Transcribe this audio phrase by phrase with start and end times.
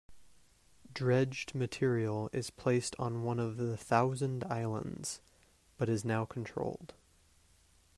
[0.95, 5.21] Dredged material is placed on one of the Thousand Islands,
[5.77, 6.95] but is now controlled.